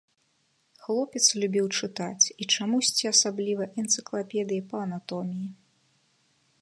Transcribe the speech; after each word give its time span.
Хлопец 0.85 1.21
любіў 1.43 1.67
чытаць, 1.79 2.23
і 2.43 2.49
чамусьці 2.55 3.05
асабліва 3.13 3.63
энцыклапедыі 3.83 4.67
па 4.73 4.77
анатоміі. 4.87 5.47